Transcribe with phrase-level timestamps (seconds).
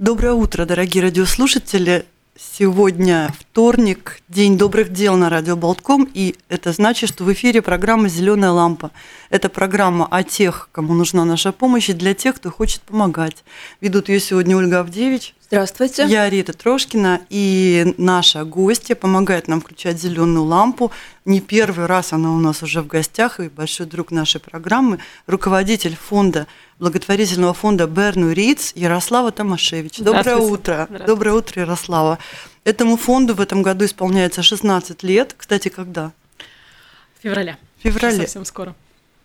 [0.00, 2.06] Доброе утро, дорогие радиослушатели.
[2.34, 8.08] Сегодня вторник, день добрых дел на радио Болтком, и это значит, что в эфире программа
[8.08, 8.92] «Зеленая лампа».
[9.28, 13.44] Это программа о тех, кому нужна наша помощь, и для тех, кто хочет помогать.
[13.82, 15.34] Ведут ее сегодня Ольга Авдевич.
[15.52, 16.06] Здравствуйте.
[16.06, 20.92] Я Рита Трошкина, и наша гостья помогает нам включать зеленую лампу.
[21.24, 25.96] Не первый раз она у нас уже в гостях, и большой друг нашей программы, руководитель
[25.96, 26.46] фонда
[26.78, 29.98] благотворительного фонда Берну Риц Ярослава Томашевич.
[29.98, 30.88] Доброе утро.
[31.04, 32.20] Доброе утро, Ярослава.
[32.62, 35.34] Этому фонду в этом году исполняется 16 лет.
[35.36, 36.12] Кстати, когда?
[37.18, 37.58] В феврале.
[37.80, 38.18] В феврале.
[38.18, 38.76] Совсем скоро.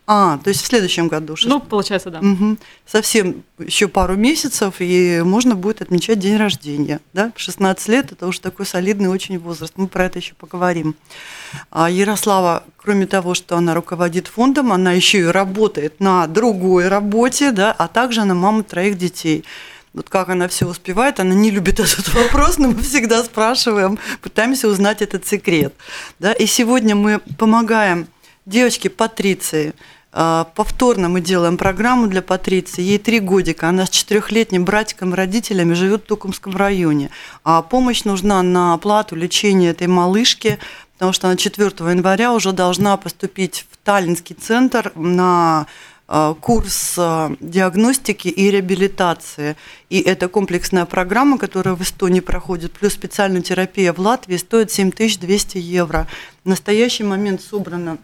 [0.08, 1.36] А, то есть в следующем году.
[1.45, 2.20] Ну, получается, да.
[2.20, 2.58] Угу.
[2.86, 7.00] Совсем еще пару месяцев, и можно будет отмечать день рождения.
[7.14, 7.31] Да?
[7.36, 9.73] 16 лет– это уже такой солидный очень возраст.
[9.78, 10.95] Мы про это еще поговорим.
[11.72, 17.52] А Ярослава, кроме того, что она руководит фондом, она еще и работает на другой работе,
[17.52, 19.44] да, а также она мама троих детей.
[19.95, 24.67] Вот как она все успевает, она не любит этот вопрос, но мы всегда спрашиваем, пытаемся
[24.67, 25.73] узнать этот секрет.
[26.19, 26.34] Да?
[26.34, 28.08] И сегодня мы помогаем
[28.45, 29.73] девочке Патриции,
[30.16, 32.82] Повторно мы делаем программу для Патриции.
[32.82, 33.68] Ей три годика.
[33.68, 37.10] Она с четырехлетним братиком родителями живет в Тукумском районе.
[37.44, 40.58] А помощь нужна на оплату лечения этой малышки,
[40.94, 45.68] потому что она 4 января уже должна поступить в Таллинский центр на
[46.08, 49.58] а, курс а, диагностики и реабилитации.
[49.90, 55.58] И это комплексная программа, которая в Эстонии проходит, плюс специальная терапия в Латвии стоит 7200
[55.58, 56.08] евро.
[56.44, 57.98] В настоящий момент собрано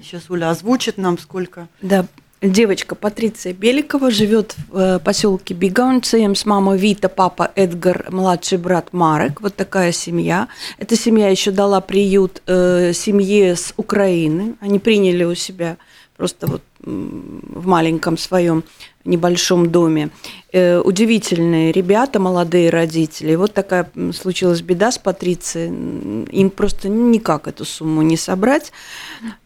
[0.00, 1.68] Сейчас Уля озвучит нам сколько.
[1.82, 2.06] Да,
[2.42, 8.92] девочка Патриция Беликова живет в э, поселке Бигаунцем с мамой Вита, папа Эдгар, младший брат
[8.92, 9.40] Марек.
[9.40, 10.48] Вот такая семья.
[10.78, 14.56] Эта семья еще дала приют э, семье с Украины.
[14.60, 15.76] Они приняли у себя
[16.16, 18.64] просто вот в маленьком своем
[19.04, 20.10] небольшом доме.
[20.52, 23.34] Э, удивительные ребята, молодые родители.
[23.34, 26.24] Вот такая случилась беда с Патрицией.
[26.30, 28.72] Им просто никак эту сумму не собрать.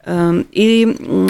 [0.05, 0.87] Э, и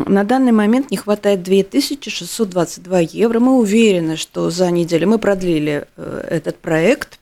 [0.06, 3.40] на данный момент не хватает 2622 евро.
[3.40, 7.19] Мы уверены, что за неделю мы продлили э, этот проект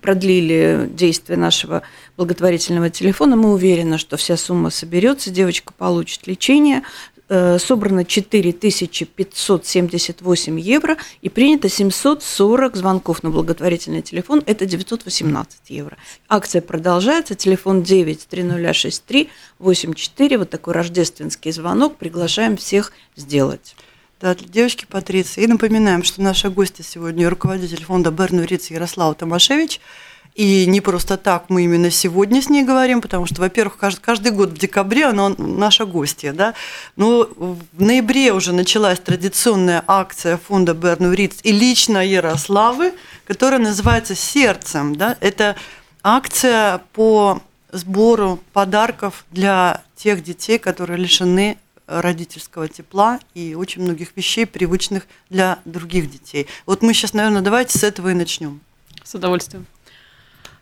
[0.00, 1.82] продлили действие нашего
[2.16, 3.36] благотворительного телефона.
[3.36, 6.82] Мы уверены, что вся сумма соберется, девочка получит лечение,
[7.30, 15.98] Э, собрано 4578 евро и принято 740 звонков на благотворительный телефон, это 918 евро.
[16.30, 23.76] Акция продолжается, телефон 93063 84, вот такой рождественский звонок, приглашаем всех сделать.
[24.20, 25.44] Да, девочки Патриции.
[25.44, 29.80] И напоминаем, что наша гостья сегодня руководитель фонда Берну Риц Ярослава Томашевич–
[30.38, 34.30] и не просто так мы именно сегодня с ней говорим, потому что, во-первых, каждый, каждый
[34.30, 36.54] год в декабре она наша гостья, да.
[36.94, 42.92] Но в ноябре уже началась традиционная акция фонда Берну Риц и лично Ярославы,
[43.26, 44.94] которая называется «Сердцем».
[44.94, 45.16] Да?
[45.20, 45.56] Это
[46.04, 47.42] акция по
[47.72, 55.58] сбору подарков для тех детей, которые лишены родительского тепла и очень многих вещей, привычных для
[55.64, 56.46] других детей.
[56.66, 58.60] Вот мы сейчас, наверное, давайте с этого и начнем.
[59.02, 59.66] С удовольствием.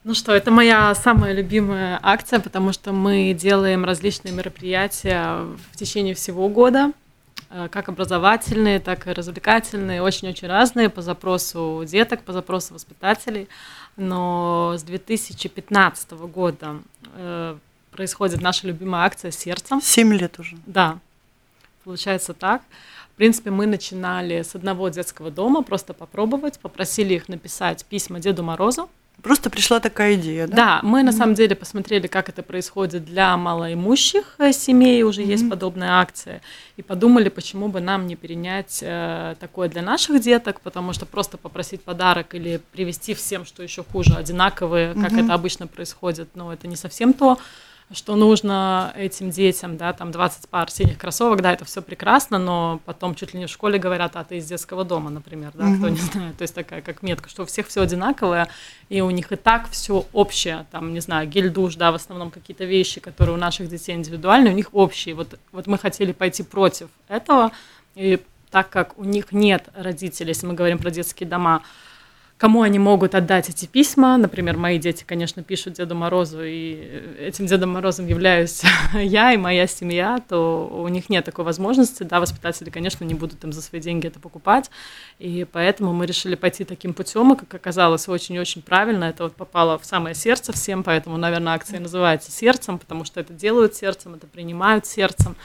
[0.04, 5.40] Ну что, это моя самая любимая акция, потому что мы делаем различные мероприятия
[5.72, 6.92] в течение всего года,
[7.50, 13.48] э, как образовательные, так и развлекательные, очень-очень разные по запросу деток, по запросу воспитателей.
[13.96, 16.76] Но с 2015 года
[17.16, 17.56] э,
[17.90, 19.82] происходит наша любимая акция «Сердцем».
[19.82, 20.56] Семь лет уже.
[20.66, 21.00] Да,
[21.86, 22.62] получается так.
[23.14, 28.42] В принципе, мы начинали с одного детского дома, просто попробовать, попросили их написать письма Деду
[28.42, 28.90] Морозу,
[29.22, 30.56] Просто пришла такая идея, да?
[30.56, 35.30] Да, мы на самом деле посмотрели, как это происходит для малоимущих э, семей, уже mm-hmm.
[35.30, 36.42] есть подобная акция,
[36.76, 41.38] и подумали, почему бы нам не перенять э, такое для наших деток, потому что просто
[41.38, 45.24] попросить подарок или привезти всем, что еще хуже, одинаковые, как mm-hmm.
[45.24, 47.38] это обычно происходит, но это не совсем то
[47.92, 52.80] что нужно этим детям, да, там 20 пар синих кроссовок, да, это все прекрасно, но
[52.84, 55.76] потом чуть ли не в школе говорят, а ты из детского дома, например, да, mm-hmm.
[55.78, 58.48] кто не знает, то есть такая как метка, что у всех все одинаковое,
[58.88, 62.64] и у них и так все общее, там, не знаю, гель-душ, да, в основном какие-то
[62.64, 66.88] вещи, которые у наших детей индивидуальные, у них общие, вот, вот мы хотели пойти против
[67.06, 67.52] этого,
[67.94, 71.62] и так как у них нет родителей, если мы говорим про детские дома,
[72.38, 74.16] кому они могут отдать эти письма.
[74.16, 76.74] Например, мои дети, конечно, пишут Деду Морозу, и
[77.18, 78.62] этим Дедом Морозом являюсь
[78.94, 82.02] я и моя семья, то у них нет такой возможности.
[82.02, 84.70] Да, воспитатели, конечно, не будут им за свои деньги это покупать.
[85.18, 89.04] И поэтому мы решили пойти таким путем, и, как оказалось, очень-очень правильно.
[89.04, 93.32] Это вот попало в самое сердце всем, поэтому, наверное, акция называется «Сердцем», потому что это
[93.32, 95.36] делают сердцем, это принимают сердцем.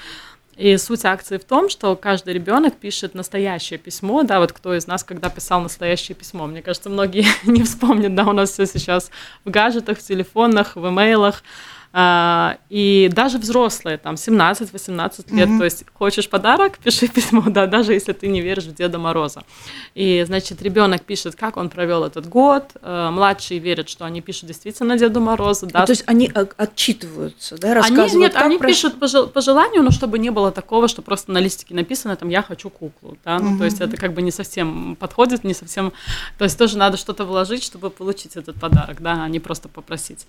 [0.57, 4.86] И суть акции в том, что каждый ребенок пишет настоящее письмо, да, вот кто из
[4.86, 6.45] нас когда писал настоящее письмо.
[6.45, 9.12] Мне кажется, многие не вспомнят, да, у нас все сейчас
[9.45, 11.44] в гаджетах, в телефонах, в имейлах.
[11.44, 15.58] А, и даже взрослые, там, 17-18 лет, mm-hmm.
[15.58, 19.44] то есть хочешь подарок, пиши письмо, да, даже если ты не веришь в Деда Мороза.
[19.94, 24.46] И, значит, ребенок пишет, как он провел этот год, э, младшие верят, что они пишут
[24.48, 25.84] действительно Деду Морозу, да.
[25.84, 28.12] А, то есть они отчитываются, да, рассказывают?
[28.14, 28.68] Они, нет, они про...
[28.68, 32.42] пишут по, желанию, но чтобы не было такого, что просто на листике написано, там, я
[32.42, 33.58] хочу куклу, да, ну, mm-hmm.
[33.58, 35.92] то есть это как бы не совсем подходит, не совсем,
[36.38, 40.26] то есть тоже надо что-то вложить, чтобы получить этот подарок, да, а не просто попросить.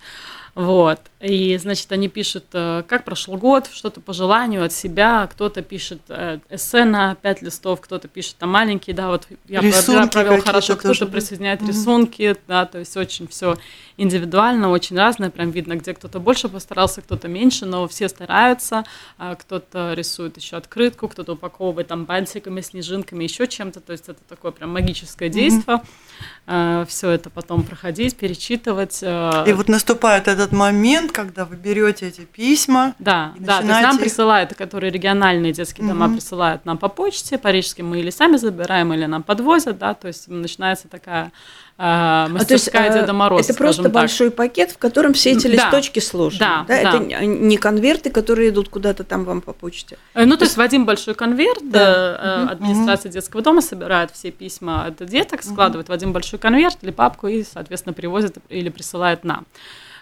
[0.55, 0.99] Вот.
[1.19, 6.01] И, значит, они пишут, э, как прошел год, что-то по желанию от себя, кто-то пишет
[6.09, 10.75] э, эссе на пять листов, кто-то пишет там маленькие, да, вот я рисунки провел хорошо,
[10.75, 11.67] кто-то присоединяет mm-hmm.
[11.67, 13.57] рисунки, да, то есть очень все
[13.97, 18.85] индивидуально, очень разное, прям видно, где кто-то больше постарался, кто-то меньше, но все стараются,
[19.17, 24.19] а кто-то рисует еще открытку, кто-то упаковывает там бантиками, снежинками, еще чем-то, то есть это
[24.27, 25.77] такое прям магическое действие.
[25.77, 26.83] Mm-hmm.
[26.83, 28.99] Э, все это потом проходить, перечитывать.
[29.01, 29.43] Э.
[29.47, 32.95] И вот наступает этот момент, когда вы берете эти письма.
[32.99, 36.15] Да, да, то есть нам присылают, которые региональные детские дома угу.
[36.15, 40.27] присылают нам по почте, по-рижски мы или сами забираем, или нам подвозят, да, то есть
[40.27, 41.31] начинается такая
[41.77, 43.49] а, мастерская а, Деда Мороз.
[43.49, 43.91] Это просто так.
[43.91, 46.39] большой пакет, в котором все эти листочки да, сложены.
[46.39, 46.81] Да, да?
[46.83, 46.89] да.
[46.89, 49.97] Это не конверты, которые идут куда-то там вам по почте.
[50.13, 52.47] Э, ну, то, то есть в один большой конверт да.
[52.49, 53.13] администрация угу.
[53.13, 55.93] детского дома собирает все письма от деток, складывает угу.
[55.93, 59.45] в один большой конверт или папку и, соответственно, привозит или присылает нам.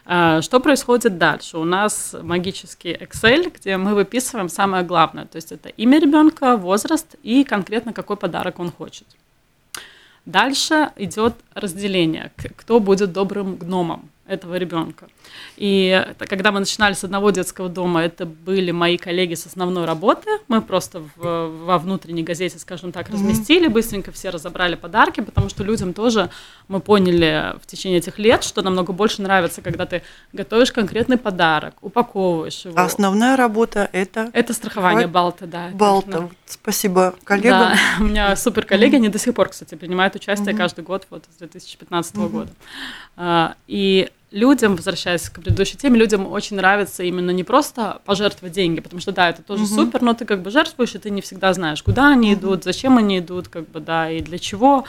[0.06, 1.58] А, что происходит дальше?
[1.58, 7.16] У нас магический Excel, где мы выписываем самое главное, то есть это имя ребенка, возраст
[7.24, 9.08] и конкретно какой подарок он хочет.
[10.26, 15.08] Дальше идет разделение, кто будет добрым гномом этого ребенка.
[15.58, 20.30] И когда мы начинали с одного детского дома, это были мои коллеги с основной работы.
[20.48, 25.64] Мы просто в, во внутренней газете, скажем так, разместили, быстренько все разобрали подарки, потому что
[25.64, 26.30] людям тоже
[26.70, 30.02] мы поняли в течение этих лет, что намного больше нравится, когда ты
[30.32, 32.80] готовишь конкретный подарок, упаковываешь его.
[32.80, 34.30] А основная работа это?
[34.34, 35.12] Это страхование Хват...
[35.12, 35.70] Балта, да.
[35.74, 36.30] Балта.
[36.46, 37.60] Спасибо коллегам.
[37.60, 41.26] Да, у меня супер коллеги, они до сих пор, кстати, принимают участие каждый год, вот
[41.30, 42.52] с 2015 года.
[43.18, 48.80] А, и людям, возвращаясь к предыдущей теме, людям очень нравится именно не просто пожертвовать деньги,
[48.80, 49.76] потому что да, это тоже угу.
[49.76, 52.40] супер, но ты как бы жертвуешь, и ты не всегда знаешь, куда они угу.
[52.40, 54.86] идут, зачем они идут, как бы да, и для чего,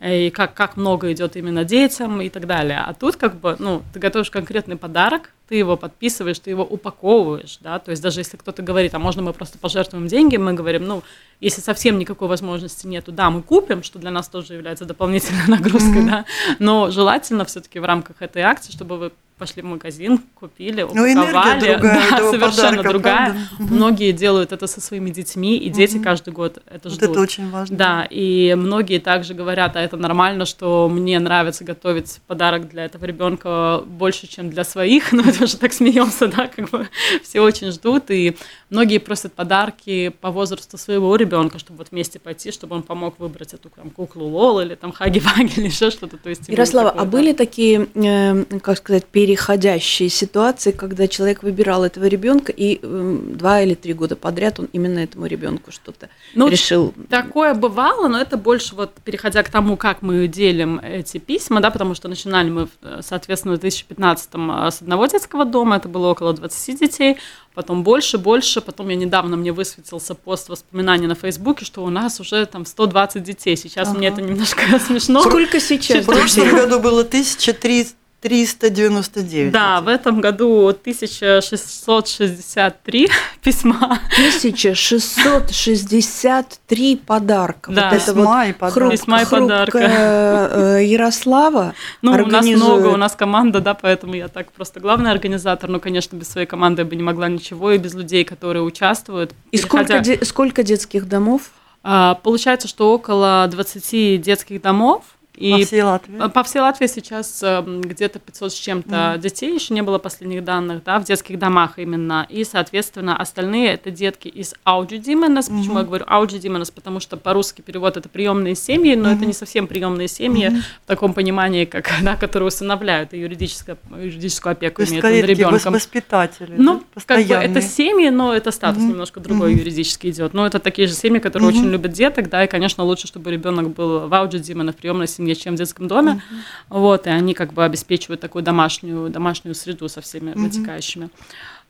[0.00, 2.78] и как, как много идет именно детям и так далее.
[2.86, 7.58] А тут как бы, ну, ты готовишь конкретный подарок, ты его подписываешь, ты его упаковываешь,
[7.60, 10.86] да, то есть даже если кто-то говорит, а можно мы просто пожертвуем деньги, мы говорим,
[10.86, 11.02] ну,
[11.40, 16.02] если совсем никакой возможности нету, да, мы купим, что для нас тоже является дополнительной нагрузкой,
[16.02, 16.10] mm-hmm.
[16.10, 16.24] да,
[16.58, 21.14] но желательно все-таки в рамках этой акции, чтобы вы пошли в магазин, купили, упаковали.
[21.14, 23.48] Ну, энергия другая, да, совершенно подарка, другая.
[23.56, 23.74] Правда?
[23.74, 26.04] Многие делают это со своими детьми, и дети угу.
[26.04, 27.00] каждый год это ждут.
[27.02, 27.76] Вот это очень важно.
[27.76, 33.04] Да, и многие также говорят, а это нормально, что мне нравится готовить подарок для этого
[33.04, 36.88] ребенка больше, чем для своих, но это же так смеемся, да, как бы
[37.22, 38.36] все очень ждут, и
[38.70, 43.54] многие просят подарки по возрасту своего ребенка, чтобы вот вместе пойти, чтобы он помог выбрать
[43.54, 46.18] эту там, куклу Лол или там Хаги-Ваги или еще что-то.
[46.18, 47.10] То есть, Ярослава, такое, а да.
[47.10, 53.62] были такие, э, как сказать, переходящие ситуации, когда человек выбирал этого ребенка, и э, два
[53.62, 56.92] или три года подряд он именно этому ребенку что-то ну, решил.
[57.08, 61.70] Такое бывало, но это больше вот переходя к тому, как мы делим эти письма, да,
[61.70, 62.68] потому что начинали мы,
[63.00, 67.16] соответственно, в 2015 э, с одного детского дома, это было около 20 детей,
[67.54, 72.20] потом больше, больше, потом я недавно мне высветился пост воспоминаний на Фейсбуке, что у нас
[72.20, 73.96] уже там 120 детей, сейчас ага.
[73.96, 75.22] мне это немножко смешно.
[75.22, 76.04] Сколько сейчас?
[76.04, 79.52] В прошлом году было 1300 399.
[79.52, 83.10] Да, в этом году 1663
[83.42, 83.98] письма.
[84.14, 87.70] 1663 подарка.
[87.70, 88.90] Да, вот письма это вот и подарка.
[88.90, 90.78] Письма и подарка.
[90.80, 92.56] Ярослава Ну, организует...
[92.56, 96.16] у нас много, у нас команда, да, поэтому я так просто главный организатор, но, конечно,
[96.16, 99.34] без своей команды я бы не могла ничего, и без людей, которые участвуют.
[99.50, 99.84] И переходя...
[99.84, 100.24] сколько, де...
[100.24, 101.50] сколько детских домов?
[101.82, 105.04] А, получается, что около 20 детских домов,
[105.36, 106.28] И По всей Латвии?
[106.28, 109.18] По всей Латвии сейчас э, где-то 500 с чем-то mm.
[109.18, 112.24] детей, еще не было последних данных, да, в детских домах именно.
[112.28, 115.48] И, соответственно, остальные это детки из аудиодименес.
[115.48, 115.58] Mm-hmm.
[115.58, 116.70] Почему я говорю аудиодименес?
[116.70, 119.16] Потому что по-русски перевод это приемные семьи, но mm-hmm.
[119.16, 120.62] это не совсем приемные семьи mm-hmm.
[120.84, 125.72] в таком понимании, как, да, которые усыновляют и юридическую, юридическую опеку То имеют над ребенком.
[125.72, 127.02] воспитатели, Ну, да?
[127.04, 128.86] как бы это семьи, но это статус mm-hmm.
[128.86, 129.58] немножко другой mm-hmm.
[129.58, 130.32] юридически идет.
[130.32, 131.58] Но это такие же семьи, которые mm-hmm.
[131.58, 135.23] очень любят деток, да, и, конечно, лучше, чтобы ребенок был в аудиодимене, в приемной семье
[135.24, 136.12] семье, чем в детском доме.
[136.12, 136.80] Uh-huh.
[136.80, 140.38] Вот, и они как бы обеспечивают такую домашнюю, домашнюю среду со всеми uh-huh.
[140.38, 141.08] вытекающими.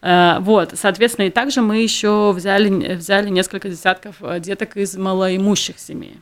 [0.02, 5.78] Uh, вот, соответственно, и также мы еще взяли, взяли несколько десятков э, деток из малоимущих
[5.78, 6.20] семей.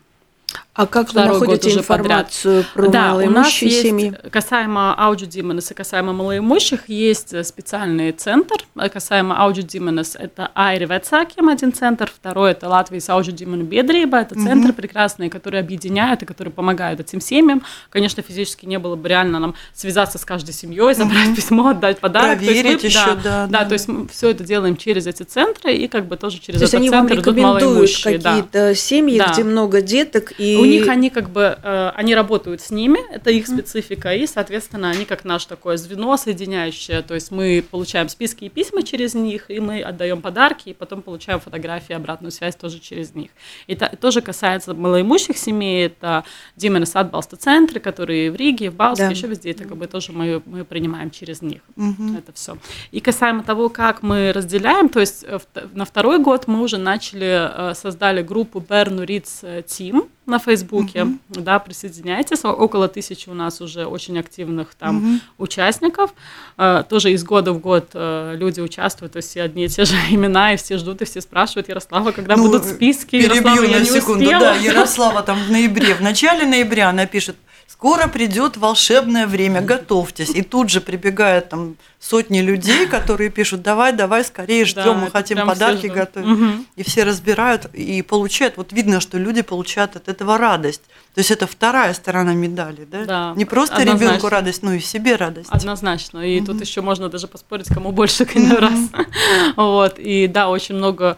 [0.75, 2.73] А как Второй вы находите информацию подряд.
[2.73, 4.05] про да, малоимущие у нас семьи?
[4.07, 8.57] Есть, касаемо аудиодименес и касаемо малоимущих, есть специальный центр.
[8.91, 12.11] Касаемо аудиодименес, это Айри Вецаким, один центр.
[12.11, 14.21] Второй– это Латвия с аудиодимену Бедриба.
[14.21, 14.45] Это угу.
[14.45, 17.63] центры прекрасные, которые объединяют и которые помогают этим семьям.
[17.91, 21.37] Конечно, физически не было бы реально нам связаться с каждой семьей, забрать угу.
[21.37, 22.39] письмо, отдать подарок.
[22.39, 23.59] Проверить то есть, еще, да, да, да.
[23.59, 26.61] Да, то есть мы все это делаем через эти центры и как бы тоже через
[26.61, 28.19] то этот они центр вам идут малоимущие.
[28.19, 28.75] какие-то да.
[28.75, 29.33] семьи, да.
[29.35, 33.31] где много деток и у них они как бы, э, они работают с ними, это
[33.31, 38.45] их специфика, и, соответственно, они как наше такое звено соединяющее, то есть мы получаем списки
[38.45, 42.79] и письма через них, и мы отдаем подарки, и потом получаем фотографии, обратную связь тоже
[42.79, 43.31] через них.
[43.67, 46.25] И это тоже касается малоимущих семей, это
[46.57, 49.11] Дименес Адбалста центры, которые в Риге, в Балске, да.
[49.11, 51.63] еще везде, это как бы тоже мы, мы принимаем через них.
[51.77, 52.17] Угу.
[52.19, 52.57] Это все.
[52.91, 55.39] И касаемо того, как мы разделяем, то есть э,
[55.75, 61.19] на второй год мы уже начали, э, создали группу Берну Риц Team, на Фейсбуке, uh-huh.
[61.31, 62.45] да, присоединяйтесь.
[62.45, 65.21] Около тысячи у нас уже очень активных там uh-huh.
[65.39, 66.15] участников.
[66.57, 69.85] Э, тоже из года в год э, люди участвуют, то есть все одни и те
[69.85, 73.11] же имена, и все ждут, и все спрашивают, Ярослава, когда ну, будут списки?
[73.11, 74.41] Перебью Ярослава, на я секунду, не успела.
[74.41, 77.37] да, Ярослава там в ноябре, в начале ноября она пишет,
[77.73, 80.31] скоро придет волшебное время, готовьтесь.
[80.31, 85.11] И тут же прибегает там сотни людей, которые пишут, давай, давай, скорее ждем, Да, мы
[85.11, 86.29] хотим подарки готовить.
[86.29, 86.67] Мгм.
[86.77, 88.57] И все разбирают и получают.
[88.57, 90.83] Вот видно, что люди получают от этого радость.
[91.15, 93.05] То есть это вторая сторона медали, да?
[93.05, 94.05] Да, Не просто однозначно.
[94.05, 95.49] ребенку радость, но и себе радость.
[95.51, 96.19] Однозначно.
[96.19, 98.79] И тут еще можно даже поспорить, кому больше иной раз.
[99.57, 99.99] Вот.
[99.99, 101.17] И да, очень много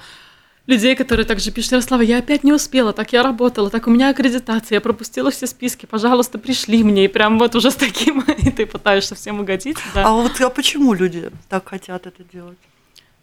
[0.66, 4.11] людей, которые также пишут, Ярослава, я опять не успела, так я работала, так у меня
[4.11, 7.04] аккредитация, я пропустила все списки, пожалуйста, пришли мне.
[7.04, 9.76] И прям вот уже с таким, и ты пытаешься всем угодить.
[9.94, 10.06] Да.
[10.06, 12.59] А вот а почему люди так хотят это делать?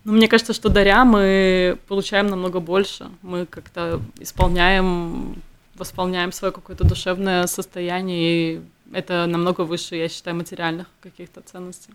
[0.03, 3.10] Ну, мне кажется, что даря мы получаем намного больше.
[3.21, 5.36] Мы как-то исполняем,
[5.75, 8.19] восполняем свое какое-то душевное состояние,
[8.55, 8.62] и
[8.93, 11.91] это намного выше, я считаю, материальных каких-то ценностей.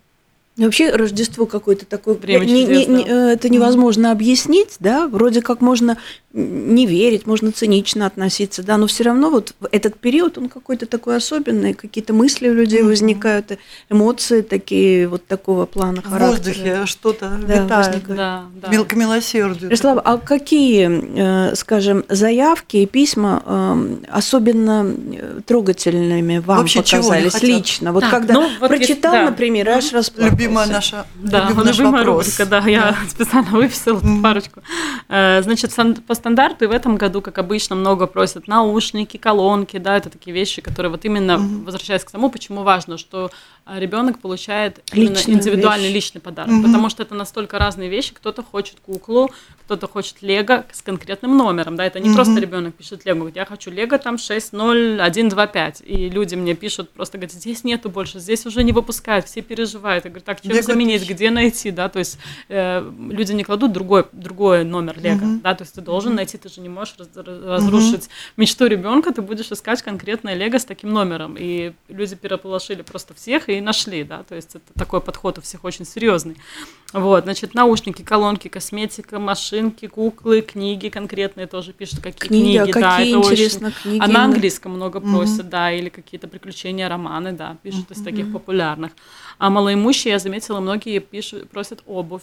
[0.59, 3.11] Вообще Рождество какое-то такое, Время не- не- не- да.
[3.31, 5.99] э, это невозможно объяснить, да, вроде как можно
[6.33, 11.17] не верить, можно цинично относиться, да, но все равно вот этот период он какой-то такой
[11.17, 13.59] особенный, какие-то мысли у людей возникают, и
[13.91, 16.29] эмоции такие вот такого плана В характера.
[16.53, 17.71] воздухе что-то Да, витает.
[17.87, 18.17] возникает.
[18.19, 18.69] Да, да.
[18.69, 19.65] Мил- К милосердию.
[19.71, 27.43] Ярослав, а какие, э, скажем, заявки и письма э, особенно э, трогательными вам Вообще, показались
[27.43, 27.93] лично?
[27.93, 29.31] Вот Так, когда ну, вот прочитал, если- да.
[29.31, 30.37] например, аж расплакался.
[30.47, 32.27] Любимая наша, Да, любимый наш любимая вопрос.
[32.27, 34.63] рубрика, да, я специально выписала тут парочку.
[35.09, 35.73] Э, Значит,
[36.07, 40.35] по стандарту и в этом году, как обычно, много просят наушники, колонки, да, это такие
[40.35, 43.31] вещи, которые вот именно, возвращаясь к тому, почему важно, что
[43.67, 45.95] ребенок получает именно Личную индивидуальный вещь.
[45.95, 49.31] личный подарок, потому что это настолько разные вещи, кто-то хочет куклу,
[49.65, 53.45] кто-то хочет лего с конкретным номером, да, это не просто ребенок пишет лего, говорит, я
[53.45, 58.63] хочу лего там 60125, и люди мне пишут, просто говорят, здесь нету больше, здесь уже
[58.63, 61.15] не выпускают, все переживают, я говорю, так, чем Лего заменить, тысяча.
[61.15, 65.41] где найти, да, то есть э, люди не кладут другой, другой номер лего, Мгм.
[65.41, 69.13] да, то есть ты должен найти, ты же не можешь раз- раз- разрушить мечту ребенка,
[69.13, 74.05] ты будешь искать конкретное лего с таким номером, и люди переполошили просто всех и нашли,
[74.05, 76.37] да, то есть это такой подход у всех очень серьезный.
[76.93, 82.81] Вот, значит, наушники, колонки, косметика, машинки, куклы, книги конкретные тоже пишут, какие Книги, а книги,
[82.81, 85.13] да, какие, это очень- интересно, книги А на английском много Мгм.
[85.17, 88.93] просят, да, или какие-то приключения, романы, да, пишут из таких популярных.
[89.39, 92.23] А малоимущие, я заметила, многие пишут, просят обувь.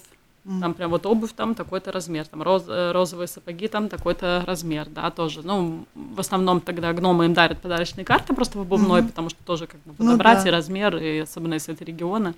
[0.60, 4.88] Там прям вот обувь там такой-то размер, там роз- э, розовые сапоги там такой-то размер,
[4.90, 5.40] да, тоже.
[5.42, 9.68] Ну, в основном тогда гномы им дарят подарочные карты просто в обувной, потому что тоже
[9.68, 10.50] как бы Ну подобрать да.
[10.50, 12.34] и размер, и особенно если это регионы.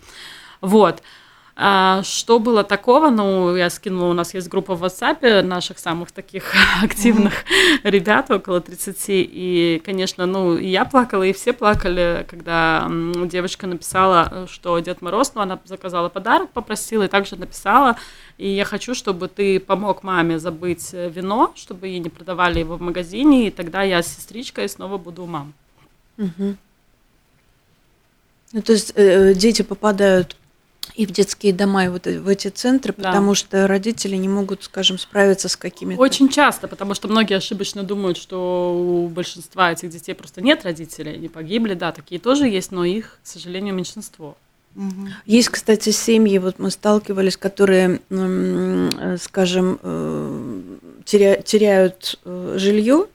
[0.62, 1.02] Вот.
[1.58, 3.10] А что было такого?
[3.10, 7.34] Ну, я скинула, у нас есть группа в WhatsApp наших самых таких активных
[7.84, 12.92] ребят, около 30, и, конечно, ну, и я плакала, и все плакали, когда
[13.26, 17.96] девочка написала, э, что Дед Мороз, ну, она заказала подарок, попросила, и также написала,
[18.38, 22.76] и я хочу, чтобы ты помог маме забыть э, вино, чтобы ей не продавали его
[22.76, 25.54] в магазине, и тогда я с сестричкой снова буду у мам.
[26.18, 26.56] Угу.
[28.52, 30.36] Ну, то есть э, дети попадают
[30.94, 33.10] и в детские дома, и вот в эти центры, Да.
[33.10, 36.00] потому что родители не могут, скажем, справиться с какими-то...
[36.00, 41.14] Очень часто, потому что многие ошибочно думают, что у большинства этих детей просто нет родителей,
[41.16, 44.38] они погибли, да, такие тоже есть, но их, к сожалению, меньшинство.
[45.26, 50.62] Есть, кстати, семьи, вот мы сталкивались, которые, э, скажем, э,
[51.06, 53.15] теря- теряют э, жилье, э,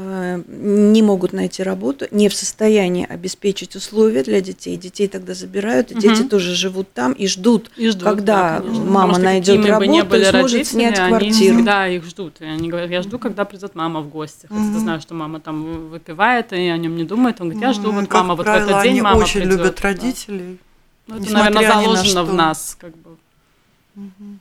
[0.00, 4.76] не могут найти работу, не в состоянии обеспечить условия для детей.
[4.76, 6.00] Детей тогда забирают, и Мгм.
[6.02, 8.84] дети тоже живут там и ждут, И ждут, когда да, конечно.
[8.84, 11.32] мама что найдет работу и сможет снять квартиру.
[11.32, 12.34] всегда их ждут.
[12.40, 14.46] И они говорят, я жду, когда придет мама в гости.
[14.48, 17.40] Хотя ты знаешь, что мама там выпивает и о нем не думает.
[17.40, 19.18] Он говорит, я жду, Ну, вот как мама, вот в правило, этот день они мама
[19.18, 19.58] очень придёт».
[19.58, 19.88] любят Да.
[19.88, 20.58] родителей.
[21.06, 23.16] Ну, это, наверное, ни на заложено в нас, как бы.
[23.94, 24.38] Какие-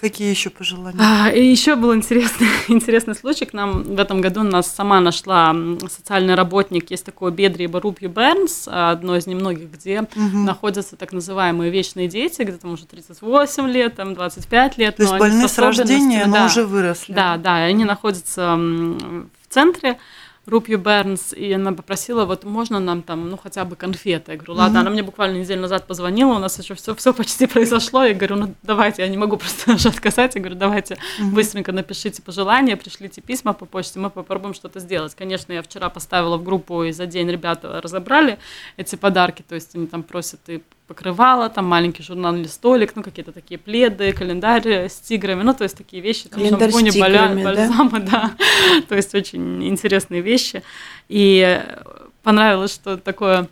[0.00, 0.98] Какие еще пожелания?
[0.98, 3.44] А, и еще был интересный, интересный случай.
[3.44, 5.54] К нам в этом году нас сама нашла
[5.88, 6.90] социальный работник.
[6.90, 10.46] Есть такое Бедри Барупью Бернс, а, одно из немногих, где Мгм.
[10.46, 14.96] находятся так называемые вечные дети, где там уже 38 лет, там 25 лет.
[14.96, 16.46] То есть больные с рождения, но да.
[16.46, 17.12] уже выросли.
[17.12, 19.98] Да, да, и они находятся в центре.
[20.46, 24.32] Рупью Бернс, и она попросила, вот можно нам там, ну, хотя бы конфеты.
[24.32, 24.86] Я говорю, ладно, Мгм.
[24.86, 28.04] она мне буквально неделю назад позвонила, у нас еще все, все почти произошло.
[28.04, 30.34] Я говорю, ну, давайте, я не могу просто уже отказать.
[30.34, 31.34] Я говорю, давайте Мгм.
[31.34, 35.14] быстренько напишите пожелания, пришлите письма по почте, мы попробуем что-то сделать.
[35.14, 38.38] Конечно, я вчера поставила в группу, и за день ребята разобрали
[38.76, 43.30] эти подарки, то есть они там просят и покрывало, там маленький журнальный столик, ну, какие-то
[43.30, 47.54] такие пледы, календарь с тиграми, ну, то есть такие вещи, там, Календарь шампуни, тиграми, да?
[47.54, 48.32] бальзамы, да,
[48.88, 50.64] то есть очень интересные вещи.
[51.08, 51.62] И
[52.24, 53.46] понравилось, что такое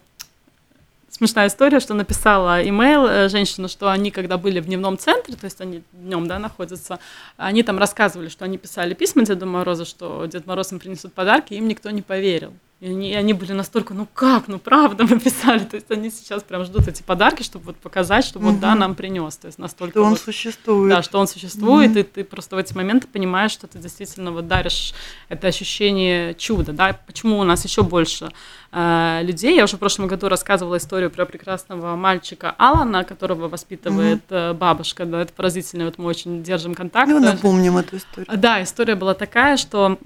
[1.10, 5.44] смешная история, что написала имейл э, женщина, что они, когда были в дневном центре, то
[5.44, 6.98] есть они днем, да, находятся,
[7.36, 11.54] они там рассказывали, что они писали письма Деду Морозу, что Дед Мороз им принесут подарки,
[11.54, 12.52] им никто не поверил.
[12.80, 16.10] И они, и они были настолько, ну как, ну правда мы писали, то есть они
[16.10, 19.58] сейчас прям ждут эти подарки, чтобы вот показать, что вот да, нам принес, то есть
[19.58, 20.88] настолько Что он вот- существует.
[20.94, 21.98] да, что он существует, Мгм.
[21.98, 24.94] и ты просто в эти моменты понимаешь, что ты действительно вот даришь
[25.28, 28.30] это ощущение чуда, да, почему у нас еще больше
[28.70, 29.56] э, людей.
[29.56, 35.04] Я уже в прошлом году рассказывала историю про прекрасного мальчика Алана, которого воспитывает э, бабушка,
[35.04, 37.08] да, это поразительно, вот мы очень держим контакт.
[37.10, 38.28] Ну, напомним эту историю.
[38.38, 39.98] Да, история была такая, что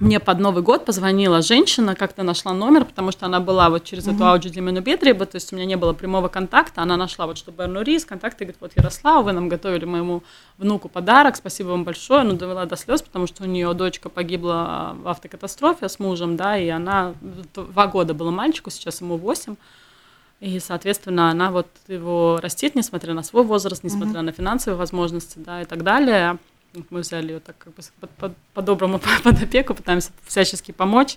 [0.00, 4.04] мне под Новый год позвонила женщина, как-то нашла номер, потому что она была вот через
[4.04, 4.22] эту Мгм.
[4.24, 7.50] аудио Димину Бедреба, то есть у меня не было прямого контакта, она нашла вот что
[7.50, 10.22] Берну Рис, контакты, и говорит, вот Ярослав, вы нам готовили моему
[10.56, 14.96] внуку подарок, спасибо вам большое, ну довела до слез, потому что у нее дочка погибла
[15.02, 17.14] в автокатастрофе с мужем, да, и она,
[17.54, 19.56] два года было мальчику, сейчас ему восемь,
[20.40, 25.62] и, соответственно, она вот его растит, несмотря на свой возраст, несмотря на финансовые возможности, да,
[25.62, 26.38] и так далее.
[26.90, 31.16] Мы взяли ее так как бы под- под- по-доброму под опеку, пытаемся всячески помочь.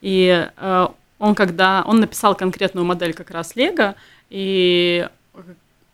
[0.00, 3.94] И э, он когда он написал конкретную модель как раз Лего,
[4.30, 5.08] и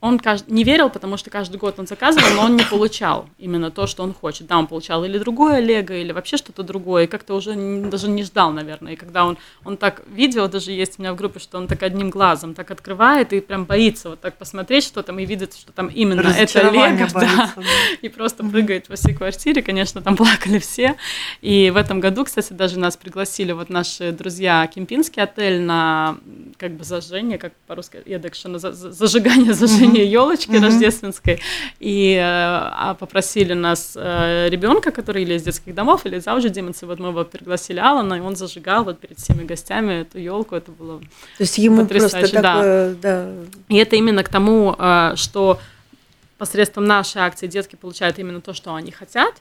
[0.04, 3.70] он кажд- не верил, потому что каждый год он заказывал, но он не получал именно
[3.70, 4.46] то, что он хочет.
[4.46, 8.08] Да, он получал или другое лего, или вообще что-то другое, и как-то уже не- даже
[8.08, 8.92] не ждал, наверное.
[8.92, 11.82] И когда он, он так, видео даже есть у меня в группе, что он так
[11.82, 15.72] одним глазом так открывает и прям боится вот так посмотреть, что там, и видит, что
[15.72, 17.64] там именно это лего, да, боится, да.
[18.02, 20.96] и просто прыгает по всей квартире, конечно, там плакали все.
[21.40, 26.18] И в этом году, кстати, даже нас пригласили вот наши друзья Кемпинский отель на
[26.58, 30.64] как бы зажжение, как по-русски, я так что зажигание, зажжение елочки Мгм.
[30.64, 31.40] рождественской.
[31.80, 36.86] И э, а попросили нас ребенка, который или из детских домов, или из Аужи Демонса,
[36.86, 40.70] вот мы его пригласили Алана, и он зажигал вот перед всеми гостями эту елку, это
[40.70, 41.06] было То
[41.40, 42.54] есть ему просто потрясающе, да.
[42.54, 43.32] такое, да.
[43.68, 45.58] и это именно к тому, э, что
[46.38, 49.34] посредством нашей акции детки получают именно то, что они хотят.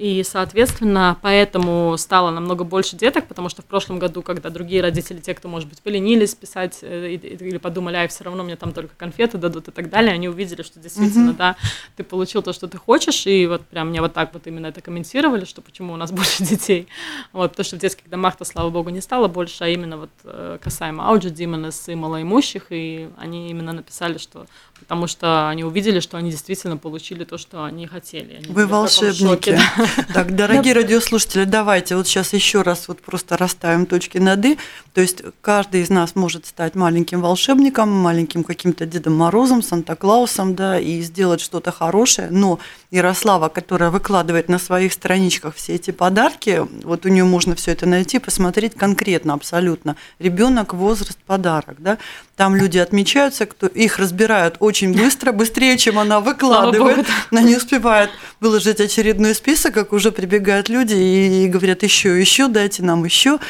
[0.00, 5.18] И, соответственно, поэтому стало намного больше деток, потому что в прошлом году, когда другие родители,
[5.18, 8.94] те, кто, может быть, поленились писать э, или подумали, ай, все равно мне там только
[8.96, 11.36] конфеты дадут и так далее, они увидели, что действительно, Мгм.
[11.36, 11.56] да,
[11.98, 14.80] ты получил то, что ты хочешь, и вот прям мне вот так вот именно это
[14.80, 16.88] комментировали, что почему у нас больше детей.
[17.34, 20.56] Вот, потому что в детских домах-то, слава богу, не стало больше, а именно вот э,
[20.62, 24.46] касаемо Ауджи Димонес и малоимущих, и они именно написали, что
[24.80, 28.36] потому что они увидели, что они действительно получили то, что они хотели.
[28.36, 29.22] Они Вы волшебники.
[29.22, 29.86] шоке, да.
[30.14, 34.58] Так, дорогие радиослушатели, давайте вот сейчас еще раз вот просто расставим точки над «и».
[34.94, 40.80] То есть каждый из нас может стать маленьким волшебником, маленьким каким-то Дедом Морозом, Санта-Клаусом, да,
[40.80, 42.28] и сделать что-то хорошее.
[42.30, 42.58] Но
[42.90, 47.86] Ярослава, которая выкладывает на своих страничках все эти подарки, вот у нее можно все это
[47.86, 49.96] найти, посмотреть конкретно, абсолютно.
[50.18, 51.98] Ребенок, возраст, подарок, да.
[52.40, 57.06] Там люди отмечаются, кто их разбирают очень быстро, быстрее, чем она выкладывает.
[57.30, 58.08] Она не успевает
[58.40, 63.40] выложить очередной список, как уже прибегают люди и говорят еще, еще, дайте нам еще.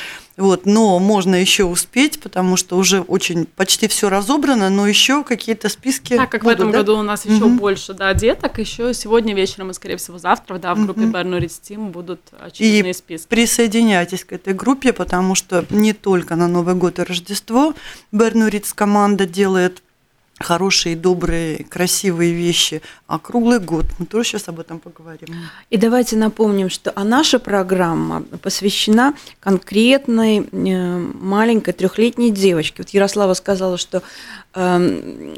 [0.41, 5.69] Вот, но можно еще успеть, потому что уже очень почти все разобрано, но еще какие-то
[5.69, 6.17] списки.
[6.17, 6.79] Так как будут, в этом да?
[6.79, 7.59] году у нас еще Мгм.
[7.59, 11.05] больше да, деток, еще сегодня вечером и, скорее всего, завтра да, в группе.
[11.05, 13.27] Бернурис Тим будут очередные И списки.
[13.29, 17.75] присоединяйтесь к этой группе, потому что не только на Новый год и Рождество
[18.11, 19.83] Бернуриц команда делает
[20.41, 23.85] хорошие, добрые, красивые вещи, а круглый год.
[23.99, 25.29] Мы тоже сейчас об этом поговорим.
[25.69, 32.77] И давайте напомним, что а наша программа посвящена конкретной э, маленькой трехлетней девочке.
[32.79, 34.03] Вот Ярослава сказала, что
[34.55, 35.37] эм,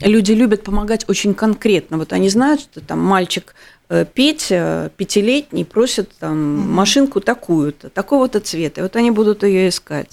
[0.00, 1.98] люди любят помогать очень конкретно.
[1.98, 3.56] Вот они знают, что там мальчик
[3.88, 8.80] э, Петя, пятилетний, просит там машинку такую-то, такого-то цвета.
[8.80, 10.10] И вот они будут ее искать.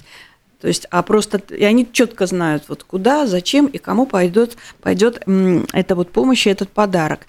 [0.61, 5.23] То есть, а просто и они четко знают, вот куда, зачем и кому пойдет, пойдет
[5.73, 7.21] эта вот помощь и этот подарок.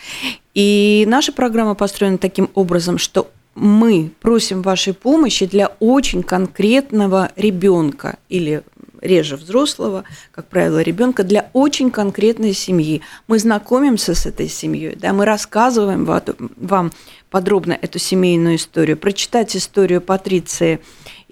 [0.55, 8.19] И наша программа построена таким образом, что мы просим вашей помощи для очень конкретного ребенка
[8.29, 8.63] или
[9.01, 13.03] реже взрослого, как правило, ребенка для очень конкретной семьи.
[13.27, 16.23] Мы знакомимся с этой семьей, да, мы рассказываем ва-
[16.57, 16.93] вам
[17.29, 18.97] подробно эту семейную историю.
[18.97, 20.81] Прочитать историю Патриции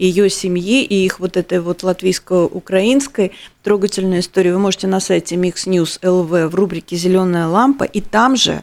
[0.01, 3.33] ее семьи, и их вот этой вот латвийско-украинской
[3.63, 8.35] трогательной истории вы можете на сайте Mix News LV в рубрике «Зеленая лампа», и там
[8.35, 8.63] же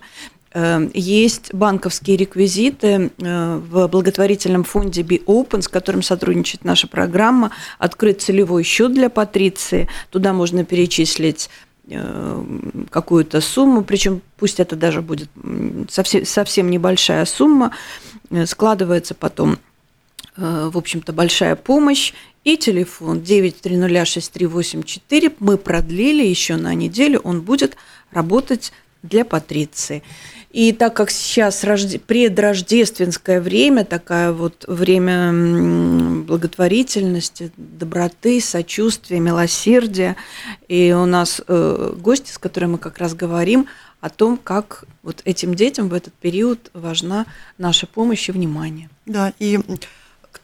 [0.54, 7.52] э, есть банковские реквизиты э, в благотворительном фонде Be Open, с которым сотрудничает наша программа,
[7.78, 9.88] открыт целевой счет для Патриции.
[10.10, 11.52] Туда можно перечислить
[11.88, 12.45] э,
[12.89, 15.30] какую-то сумму, причем пусть это даже будет
[15.88, 17.73] совсем, совсем небольшая сумма,
[18.45, 19.60] складывается потом
[20.36, 22.13] в общем-то, большая помощь.
[22.43, 27.77] И телефон 9306384 мы продлили еще на неделю, он будет
[28.12, 28.71] работать
[29.03, 30.03] для Патриции.
[30.51, 40.15] И так как сейчас рожде- предрождественское время, такое вот время благотворительности, доброты, сочувствия, милосердия,
[40.67, 43.67] и у нас э, гости, с которыми мы как раз говорим
[43.99, 47.25] о том, как вот этим детям в этот период важна
[47.58, 48.89] наша помощь и внимание.
[49.06, 49.60] Да, и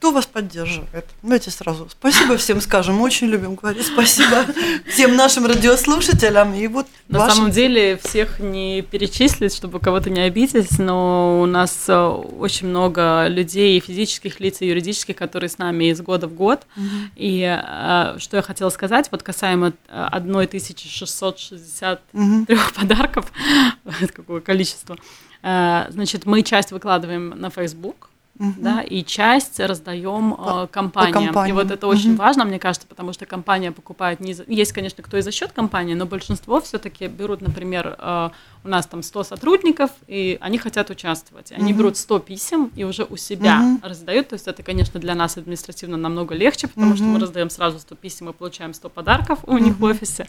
[0.04, 1.06] кто вас поддерживает?
[1.22, 1.88] Давайте сразу.
[1.90, 3.00] Спасибо всем скажем.
[3.00, 4.46] Очень любим говорить спасибо
[4.86, 6.54] всем нашим радиослушателям.
[6.54, 11.46] И вот На вашим- самом деле всех не перечислить, чтобы кого-то не обидеть, но у
[11.46, 16.34] нас э, очень много людей, физических лиц, и юридических, которые с нами из года в
[16.34, 16.68] год.
[16.76, 17.12] Мгм.
[17.16, 22.46] И э, что я хотела сказать, вот касаемо э, 1663 Мгм.
[22.76, 23.32] подарков,
[24.02, 24.98] это какое количество,
[25.46, 28.56] Э, значит, мы часть выкладываем на Facebook, Мгм.
[28.64, 31.22] да, и часть раздаем э, компаниям.
[31.22, 31.56] И компаниям.
[31.56, 32.18] вот это очень Мгм.
[32.18, 34.44] важно, мне кажется, потому что компания покупает не за...
[34.48, 38.30] Есть, конечно, кто и за счет компании, но большинство все-таки берут, например, э,
[38.64, 41.52] у нас там 100 сотрудников, и они хотят участвовать.
[41.52, 41.78] И Они Мгм.
[41.78, 43.82] берут 100 писем и уже у себя Мгм.
[43.84, 44.30] раздают.
[44.30, 47.14] То есть это, конечно, для нас административно намного легче, потому что Мгм.
[47.14, 50.26] мы раздаем сразу 100 писем и получаем 100 подарков у них в офисе.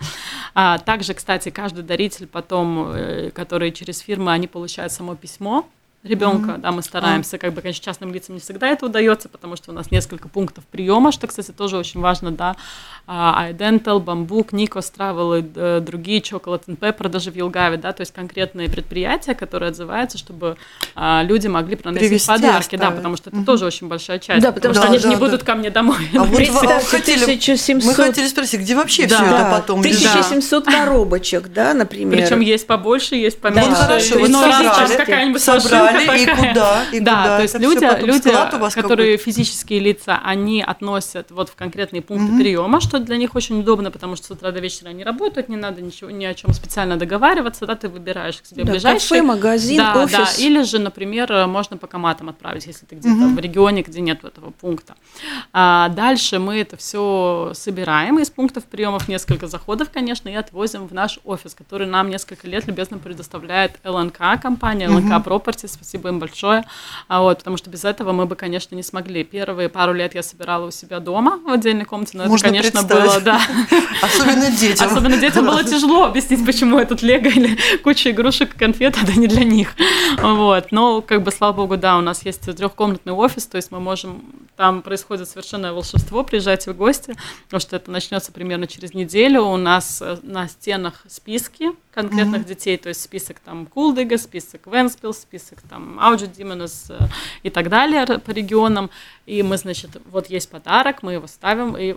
[0.55, 5.65] А, также, кстати, каждый даритель потом, э, который через фирмы, они получают само письмо
[6.05, 6.61] ребенка, Мгм.
[6.61, 9.75] да, мы стараемся, как бы, конечно, частным лицам не всегда это удается, потому что у
[9.75, 12.57] нас несколько пунктов приема, что, кстати, тоже очень важно, да,
[13.07, 17.93] а, iDental, Бамбук, Никос Travel и э, другие, Chocolate and Pepper даже в Елгаве, да,
[17.93, 20.57] то есть конкретные предприятия, которые отзываются, чтобы
[20.95, 22.97] а, люди могли проносить Привезти, подарки, да, оставить.
[22.97, 23.47] потому что это Мгм.
[23.47, 25.41] тоже очень большая часть, Да, потому потому что что- они же Да, не да, будут
[25.41, 25.47] да.
[25.47, 25.97] ко мне домой.
[26.15, 27.85] А вот хотели- 1700...
[27.85, 29.17] Мы хотели спросить, где вообще Да.
[29.17, 30.01] все это Да, потом лежит?
[30.11, 32.19] 1700 коробочек, да, например.
[32.21, 33.71] Причем есть побольше, есть поменьше.
[33.71, 37.23] Ну хорошо, и вот ну, раз собрали, там какая-нибудь собрали, машинка и куда, и да,
[37.23, 37.37] куда?
[37.37, 38.31] то есть люди, люди
[38.75, 43.91] которые физические лица, они относят вот в конкретные пункты приема, что для них очень удобно,
[43.91, 46.97] потому что с утра до вечера они работают, не надо ничего, ни о чем специально
[46.97, 49.09] договариваться, да, ты выбираешь к себе Да, ближайший.
[49.09, 50.17] кафе, магазин, да, офис.
[50.17, 54.25] Да, или же, например, можно по коматам отправить, если ты где-то в регионе, где нет
[54.25, 54.95] этого пункта.
[55.53, 60.93] А дальше мы это все собираем из пунктов приемов несколько заходов, конечно, и отвозим в
[60.95, 65.23] наш офис, который нам несколько лет любезно предоставляет ЛНК компания, ЛНК Мгм.
[65.23, 66.65] Property, спасибо им большое.
[67.09, 69.23] А вот, потому что без этого мы бы, конечно, не смогли.
[69.23, 72.83] Первые пару лет я собирала у себя дома в отдельной комнате, но Можно это, конечно,
[72.83, 73.41] было, да.
[74.03, 74.89] Особенно детям.
[74.89, 79.27] Особенно детям было тяжело объяснить, почему этот лего или куча игрушек и конфет, это не
[79.27, 79.75] для них.
[80.21, 80.73] Вот.
[80.73, 84.23] Но, как бы, слава богу, да, у нас есть трехкомнатный офис, то есть мы можем,
[84.57, 89.43] там происходит совершенное волшебство, приезжайте в гости, потому что это начнется примерно через неделю.
[89.43, 92.49] У нас э, на стенах списки конкретных Мгм.
[92.49, 96.99] детей, то есть список там Кулдыга, список Венспил, список там Ауджи Дименес э,
[97.43, 98.91] и так далее по регионам.
[99.27, 101.97] И мы, значит, вот есть подарок, мы его ставим и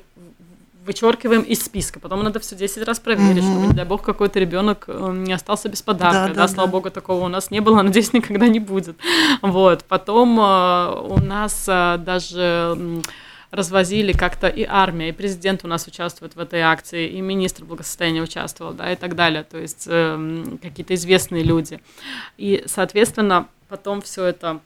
[0.86, 2.00] вычеркиваем из списка.
[2.00, 3.52] Потом надо все 10 раз проверить, Мгм.
[3.52, 6.28] чтобы, не дай бог, какой-то ребенок э, не остался без подарка.
[6.28, 6.72] Да, Да, да, слава да.
[6.72, 8.98] богу, такого у нас не было, надеюсь, никогда не будет.
[9.42, 9.84] Вот.
[9.84, 12.78] Потом э, у нас даже
[13.52, 18.22] развозили как-то и армия, и президент у нас участвует в этой акции, и министр благосостояния
[18.22, 21.80] участвовал, да, и так далее, то есть э, какие-то известные люди.
[22.38, 24.60] И, соответственно, потом все это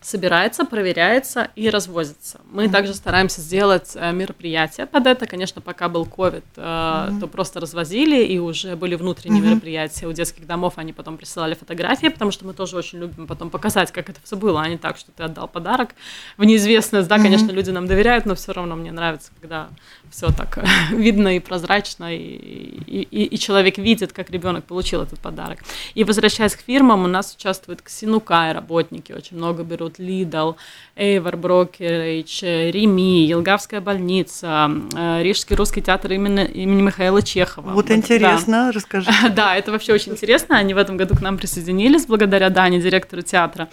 [0.00, 2.40] собирается, проверяется и развозится.
[2.50, 2.70] Мы mm-hmm.
[2.70, 5.26] также стараемся сделать э, мероприятия под это.
[5.26, 7.20] Конечно, пока был ковид, mm-hmm.
[7.20, 9.46] то просто развозили, и уже были внутренние mm-hmm.
[9.46, 13.50] мероприятия у детских домов, они потом присылали фотографии, потому что мы тоже очень любим потом
[13.50, 15.90] показать, как это все было, а не так, что ты отдал подарок
[16.36, 17.08] в неизвестность.
[17.08, 17.22] Да, mm-hmm.
[17.22, 19.68] конечно, люди нам доверяют, но все равно мне нравится, когда
[20.10, 20.58] все так
[20.90, 25.60] видно и прозрачно, и, и, и человек видит, как ребенок получил этот подарок.
[25.94, 30.56] И возвращаясь к фирмам, у нас участвуют Ксинукай работники, очень много берут Lidl,
[30.96, 37.70] Эйвор Брокерич, Реми, Елгавская больница, э, Рижский русский театр имени, имени Михаила Чехова.
[37.70, 38.72] Вот интересно, да.
[38.72, 39.10] расскажи.
[39.36, 40.56] Да, это вообще очень интересно.
[40.56, 43.68] Они в этом году к нам присоединились благодаря Дане, директору театра.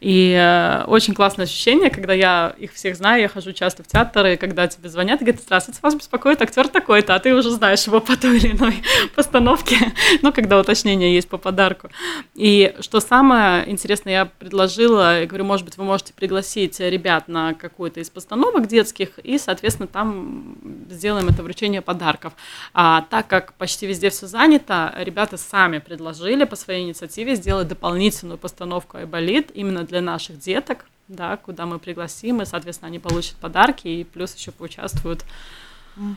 [0.00, 4.26] И э, очень классное ощущение, когда я их всех знаю, я хожу часто в театр,
[4.26, 7.86] и когда тебе звонят и говорят, здравствуйте, вас беспокоит актер такой-то, а ты уже знаешь
[7.86, 8.82] его по той или иной
[9.14, 9.76] постановке,
[10.22, 11.90] ну, когда уточнение есть по подарку.
[12.34, 17.54] И что самое интересное, я предложила, я говорю, может быть, вы можете пригласить ребят на
[17.54, 20.56] какую-то из постановок детских, и, соответственно, там
[20.90, 22.32] сделаем это вручение подарков.
[22.74, 28.38] А так как почти везде все занято, ребята сами предложили по своей инициативе сделать дополнительную
[28.38, 33.86] постановку «Айболит» именно для наших деток, да, куда мы пригласим, и, соответственно, они получат подарки,
[33.88, 35.24] и плюс еще поучаствуют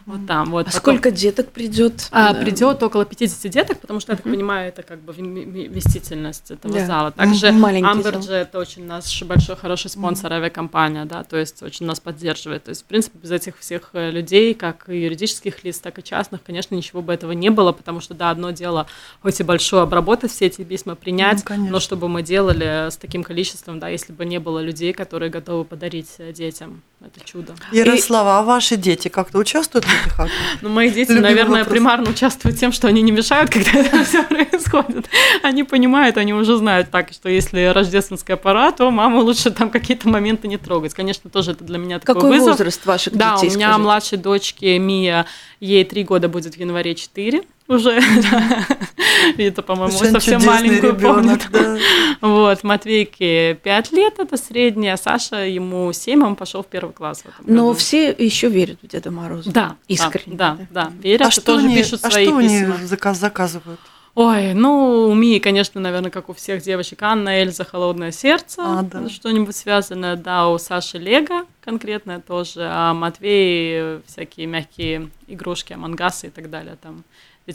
[0.05, 0.61] вот там вот.
[0.61, 0.79] А потом...
[0.79, 2.09] сколько деток придет?
[2.11, 2.41] А, да.
[2.41, 6.85] Придет около 50 деток, потому что, я так понимаю, это как бы вместительность этого да.
[6.85, 7.11] зала.
[7.11, 12.65] Также Амберджи это очень наш большой хороший спонсор, авиакомпания, да, то есть очень нас поддерживает.
[12.65, 16.03] То есть, в принципе, без этих всех э, людей, как и юридических лиц, так и
[16.03, 18.87] частных, конечно, ничего бы этого не было, потому что, да, одно дело,
[19.21, 23.23] хоть и большое, обработать все эти письма, принять, ну, но чтобы мы делали с таким
[23.23, 27.55] количеством, да, если бы не было людей, которые готовы подарить э, детям это чудо.
[27.71, 28.31] Ярослава, и...
[28.39, 30.31] а ваши дети как-то участвуют в этих акциях?
[30.61, 31.71] Ну, мои дети, Любимый наверное, вопрос.
[31.71, 35.09] примарно участвуют тем, что они не мешают, когда это все происходит.
[35.43, 40.09] Они понимают, они уже знают так, что если рождественская пора, то маму лучше там какие-то
[40.09, 40.93] моменты не трогать.
[40.93, 42.51] Конечно, тоже это для меня такой Какой вызов.
[42.51, 43.49] возраст ваших да, детей?
[43.49, 43.83] Да, у меня скажите?
[43.83, 45.25] младшей дочке Мия,
[45.59, 47.99] ей три года будет в январе 4 уже.
[49.37, 51.47] Это, по-моему, совсем маленькую помнит.
[52.21, 57.23] Вот, Матвейке 5 лет, это средняя, Саша ему 7, он пошел в первый класс.
[57.45, 59.49] Но все еще верят в Деда Мороза.
[59.51, 60.35] Да, искренне.
[60.35, 62.75] Да, да, верят, а что тоже они, пишут а свои что письма.
[62.75, 63.79] они заказ заказывают?
[64.15, 68.81] Ой, ну, у Мии, конечно, наверное, как у всех девочек, Анна, Эльза, «Холодное сердце», а,
[68.81, 69.07] да.
[69.07, 76.29] что-нибудь связанное, да, у Саши Лего конкретное тоже, а Матвей всякие мягкие игрушки, амангасы и
[76.31, 77.05] так далее там.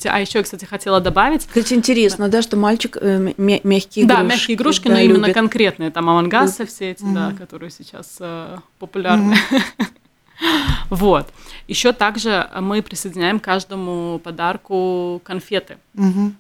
[0.04, 1.46] А еще, кстати, хотела добавить.
[1.46, 4.04] Кстати, интересно, да, да что мальчик э, мягкие игрушки.
[4.04, 5.16] Да, мягкие игрушки, да, но любит.
[5.16, 7.14] именно конкретные, там амангасы все эти, mm-hmm.
[7.14, 9.34] да, которые сейчас э, популярны.
[9.34, 9.86] Mm-hmm.
[10.90, 11.28] Вот.
[11.68, 15.78] Еще также мы присоединяем каждому подарку конфеты.
[15.94, 16.32] Угу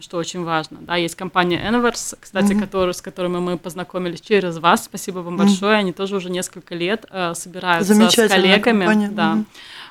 [0.00, 0.78] что очень важно.
[0.80, 2.60] Да, есть компания Enverse, кстати, mm-hmm.
[2.60, 4.84] который, с которыми мы познакомились через вас.
[4.84, 5.38] Спасибо вам mm-hmm.
[5.38, 5.76] большое.
[5.76, 8.84] Они тоже уже несколько лет э, собираются с коллегами.
[8.84, 9.08] Компания.
[9.08, 9.32] Да.
[9.32, 9.44] Mm-hmm.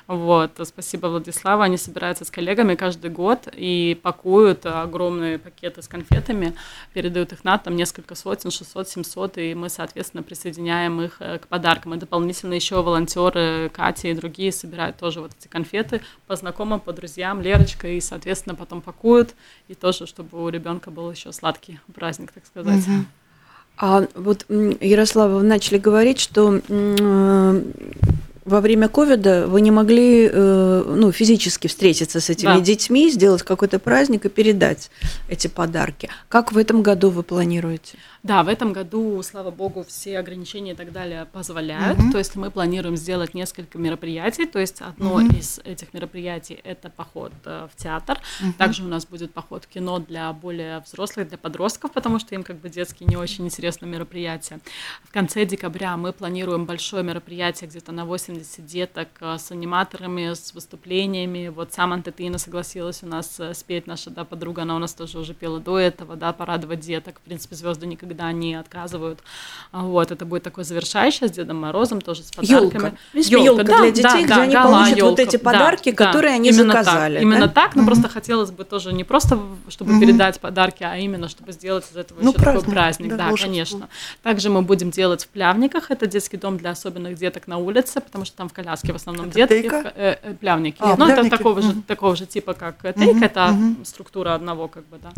[0.08, 1.64] Вот, спасибо, Владислава.
[1.64, 6.54] Они собираются с коллегами каждый год и пакуют огромные пакеты с конфетами,
[6.94, 11.46] передают их на там несколько сотен, 600, 700, и мы, соответственно, присоединяем их э, к
[11.46, 11.92] подаркам.
[11.92, 16.94] И дополнительно еще волонтеры Катя и другие собирают тоже вот эти конфеты по знакомым, по
[16.94, 19.34] друзьям, Лерочка, и, соответственно, потом пакуют,
[19.68, 22.88] и тоже, чтобы у ребенка был еще сладкий праздник, так сказать.
[22.88, 23.04] Угу.
[23.76, 26.62] А вот, Ярослава, вы начали говорить, что
[28.48, 32.60] во время ковида вы не могли э, ну, физически встретиться с этими да.
[32.60, 34.90] детьми, сделать какой-то праздник и передать
[35.28, 36.08] эти подарки.
[36.28, 37.98] Как в этом году вы планируете?
[38.22, 41.98] Да, в этом году, слава богу, все ограничения и так далее позволяют.
[41.98, 42.12] Угу.
[42.12, 44.46] То есть мы планируем сделать несколько мероприятий.
[44.46, 45.26] То есть одно угу.
[45.36, 48.18] из этих мероприятий это поход э, в театр.
[48.42, 48.52] Угу.
[48.58, 52.42] Также у нас будет поход в кино для более взрослых, для подростков, потому что им
[52.42, 54.60] как бы детские не очень интересные мероприятия.
[55.04, 60.52] В конце декабря мы планируем большое мероприятие где-то на 80 деток э, с аниматорами, с
[60.54, 61.48] выступлениями.
[61.48, 65.18] Вот сам Антетина согласилась у нас э, спеть, наша да, подруга, она у нас тоже
[65.18, 67.18] уже пела до этого, да, порадовать деток.
[67.18, 69.20] В принципе, звезды никогда когда они отказывают.
[69.70, 72.94] А, вот, это будет такое завершающее с Дедом Морозом, тоже с подарками.
[73.12, 75.90] Ёлка, ёлка да, для детей, да, где да, они гала, получат ёлка, вот эти подарки,
[75.90, 77.14] да, которые да, они именно заказали.
[77.14, 77.86] Так, именно так, но mm-hmm.
[77.86, 80.00] просто хотелось бы тоже не просто, чтобы mm-hmm.
[80.00, 83.10] передать подарки, а именно, чтобы сделать из этого ну, еще праздник, такой праздник.
[83.10, 83.88] Да, да конечно.
[84.22, 88.24] Также мы будем делать в Плявниках, это детский дом для особенных деток на улице, потому
[88.24, 90.78] что там в коляске в основном это детки, э, э, плявники.
[90.80, 91.26] А, ну, плявники.
[91.26, 93.24] это такого, же, такого же типа, как тейк, mm-hmm.
[93.24, 93.84] это mm-hmm.
[93.84, 95.10] структура одного, как бы, да.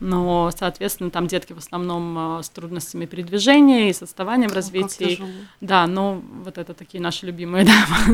[0.00, 5.22] Но, соответственно, там детки в основном э, с трудностями передвижения и с отставанием в развитии.
[5.60, 7.72] Да, ну вот это такие наши любимые, да,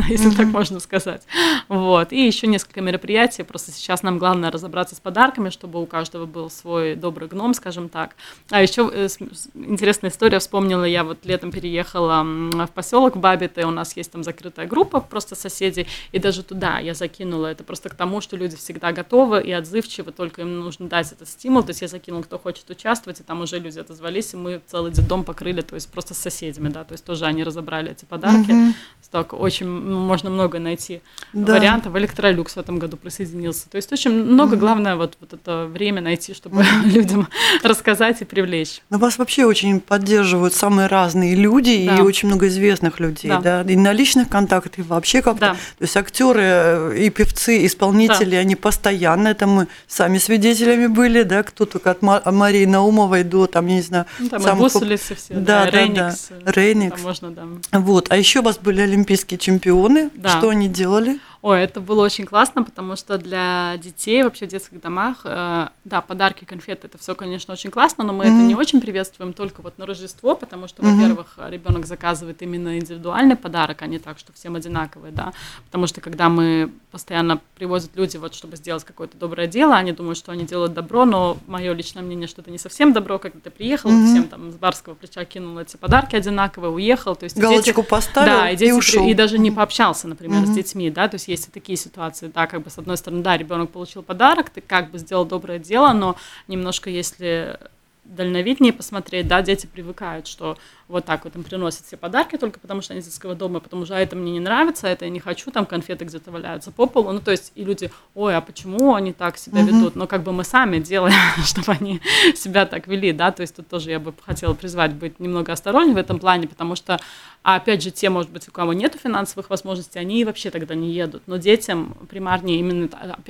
[0.09, 1.23] если так можно сказать.
[1.69, 2.13] Вот.
[2.13, 3.43] И еще несколько мероприятий.
[3.43, 7.89] Просто сейчас нам главное разобраться с подарками, чтобы у каждого был свой добрый гном, скажем
[7.89, 8.17] так.
[8.51, 9.09] А еще э,
[9.55, 10.39] интересная история.
[10.39, 15.01] Вспомнила, я вот летом переехала в поселок в Бабите, у нас есть там закрытая группа
[15.01, 19.43] просто соседей, и даже туда я закинула это просто к тому, что люди всегда готовы
[19.43, 21.63] и отзывчивы, только им нужно дать этот стимул.
[21.63, 24.93] То есть я закинула, кто хочет участвовать, и там уже люди отозвались, и мы целый
[24.93, 28.53] дом покрыли, то есть просто с соседями, да, то есть тоже они разобрали эти подарки.
[28.53, 28.75] Мгм.
[29.11, 31.01] Так, очень м, можно много найти
[31.33, 31.53] Да.
[31.55, 31.95] вариантов.
[31.95, 33.69] Электролюкс в этом году присоединился.
[33.71, 37.29] То есть очень много, главное, вот, вот это время найти, чтобы людям
[37.63, 38.81] рассказать и привлечь.
[38.91, 42.03] Но вас вообще очень поддерживают самые разные люди и Да.
[42.03, 43.63] очень много известных людей, да.
[43.63, 43.73] Да.
[43.73, 45.41] И на личных контактах, и вообще как-то.
[45.41, 45.53] Да.
[45.53, 51.67] То есть актеры и певцы, исполнители, они постоянно, это мы сами свидетелями были, да, кто
[51.67, 55.35] только от Ма- Марии Наумовой до, там, я не знаю, Ну, там самых Бусулисы все,
[55.35, 55.79] Да, да, да.
[55.79, 56.29] Рейникс.
[56.31, 56.95] э, Рейникс.
[56.97, 57.47] Там можно, да.
[57.73, 58.11] Вот.
[58.11, 60.11] А еще у вас были олимпийские чемпионы.
[60.15, 60.39] Да.
[60.39, 61.19] Что они делали?
[61.47, 66.01] Ой, это было очень классно, потому что для детей вообще в детских домах, э, да,
[66.01, 68.47] подарки, конфеты, это все, конечно, очень классно, но мы это Мгм.
[68.49, 70.95] не очень приветствуем только вот на Рождество, потому что, Мгм.
[70.97, 75.35] во-первых, ребенок заказывает именно индивидуальный подарок, а не так, что всем одинаковые, да,
[75.67, 80.17] потому что когда мы постоянно привозят люди, вот, чтобы сделать какое-то доброе дело, они думают,
[80.17, 83.51] что они делают добро, но мое личное мнение, что это не совсем добро, когда ты
[83.51, 84.07] приехал, Мгм.
[84.07, 87.87] всем там с барского плеча кинул эти подарки одинаковые, уехал, то есть и Галочку дети-
[87.91, 89.07] поставил да, и, и дети при- ушел.
[89.07, 90.47] и даже не пообщался, например, Мгм.
[90.47, 93.23] с детьми, да, то есть есть и такие ситуации, да, как бы с одной стороны,
[93.23, 96.17] да, ребенок получил подарок, ты как бы сделал доброе дело, но
[96.49, 97.59] немножко, если
[98.05, 102.83] дальновиднее посмотреть, да, дети привыкают, что вот так вот им приносят все подарки только потому,
[102.83, 105.11] что они из детского дома, потому что а это мне не нравится, а это я
[105.11, 108.41] не хочу, там конфеты где-то валяются по полу, ну, то есть и люди, ой, а
[108.43, 109.73] почему они так себя Мгм.
[109.73, 111.15] ведут, но как бы мы сами делаем,
[111.45, 112.01] чтобы они
[112.35, 115.95] себя так вели, да, то есть тут тоже я бы хотела призвать быть немного осторожнее
[115.95, 117.01] в этом плане, потому что,
[117.43, 120.93] а опять же, те, может быть, у кого нет финансовых возможностей, они вообще тогда не
[120.93, 122.89] едут, но детям примарнее именно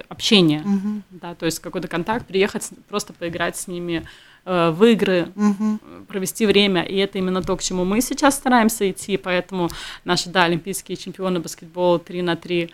[0.08, 1.04] общение, Мгм.
[1.10, 4.04] да, то есть какой-то контакт, приехать, просто поиграть с ними
[4.44, 5.76] в игры, э,
[6.06, 9.70] провести время, и это именно то, к чему мы сейчас стараемся идти, поэтому
[10.04, 12.68] наши, да, олимпийские чемпионы баскетбола 3 на 3 э,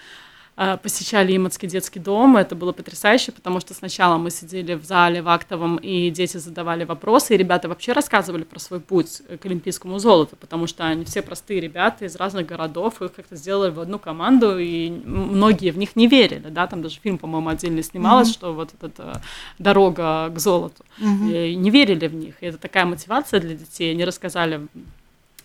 [0.82, 5.28] посещали Иманский детский дом, это было потрясающе, потому что сначала мы сидели в зале в
[5.28, 10.36] актовом, и дети задавали вопросы, и ребята вообще рассказывали про свой путь к олимпийскому золоту,
[10.36, 14.58] потому что они все простые ребята из разных городов, их как-то сделали в одну команду,
[14.58, 18.34] и многие в них не верили, да, там даже фильм, по-моему, отдельно снималось, Мгм.
[18.34, 19.22] что вот эта
[19.58, 21.30] дорога к золоту, Мгм.
[21.30, 24.66] и не верили в них, и это такая мотивация для детей, они рассказали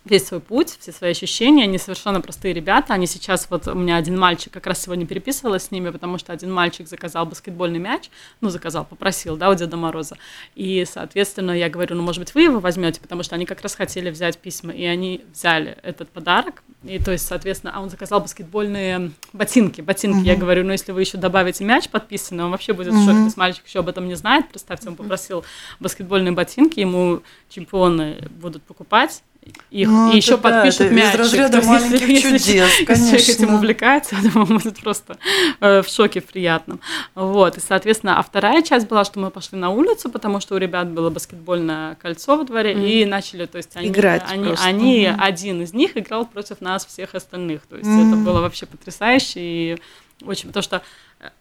[0.05, 3.97] весь свой путь, все свои ощущения, они совершенно простые ребята, они сейчас, вот у меня
[3.97, 8.09] один мальчик, как раз сегодня переписывалась с ними, потому что один мальчик заказал баскетбольный мяч,
[8.39, 10.17] ну, заказал, попросил, да, у Деда Мороза,
[10.53, 13.73] и, соответственно, я говорю, ну, может быть, вы его возьмете, потому что они как раз
[13.75, 18.21] хотели взять письма, и они взяли этот подарок, и, то есть, соответственно, а он заказал
[18.21, 20.41] баскетбольные ботинки, ботинки, я Мгм.
[20.41, 23.21] говорю, ну, если вы еще добавите мяч подписанный, он вообще будет в шоке, Мгм.
[23.23, 25.43] то есть мальчик еще об этом не знает, представьте, он попросил
[25.79, 29.23] баскетбольные ботинки, ему чемпионы будут покупать,
[29.69, 32.47] их, Ну, и еще да, подпишут это из разряда есть, маленьких если, чудес,
[32.79, 33.55] если человек этим конечно.
[33.55, 35.17] увлекается, я думаю, он будет просто
[35.60, 36.79] э, в шоке приятном.
[37.13, 40.58] Вот, и, соответственно, а вторая часть была, что мы пошли на улицу, потому что у
[40.58, 42.86] ребят было баскетбольное кольцо во дворе, Мгм.
[42.86, 44.65] и начали, то есть они, Играть они, просто.
[44.65, 45.21] они Мгм.
[45.21, 48.08] один из них играл против нас всех остальных, то есть Мгм.
[48.08, 49.77] это было вообще потрясающе, и
[50.25, 50.81] очень, потому что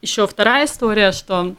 [0.02, 1.54] еще вторая история, что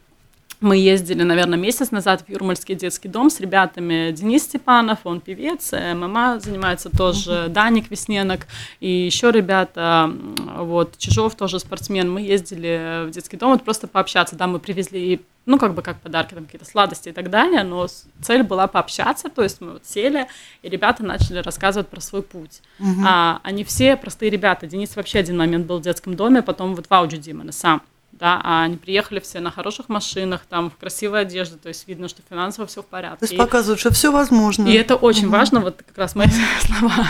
[0.65, 4.11] мы ездили, наверное, месяц назад в Юрмальский детский дом с ребятами.
[4.11, 8.47] Денис Степанов, он певец, э, ММА занимается тоже, Даник Весненок
[8.79, 10.11] и еще ребята,
[10.57, 12.11] вот, Чижов тоже спортсмен.
[12.11, 16.01] Мы ездили в детский дом, вот просто пообщаться, да, мы привезли ну, как бы как
[16.01, 17.85] подарки, там какие-то сладости и так далее, но
[18.23, 20.25] цель была пообщаться, то есть мы вот сели,
[20.63, 22.61] и ребята начали рассказывать про свой путь.
[22.79, 23.05] Мгм.
[23.07, 24.65] А, они все простые ребята.
[24.65, 27.83] Денис вообще один момент был в детском доме, потом вот в Ауджи Димона сам.
[28.17, 32.07] Да, а они приехали все на хороших машинах, там, в красивой одежде, то есть видно,
[32.07, 33.19] что финансово все в порядке.
[33.19, 34.69] То есть показывают, что все возможно.
[34.69, 35.31] и это очень Мгм.
[35.31, 36.29] важно, вот как раз мои
[36.61, 37.07] слова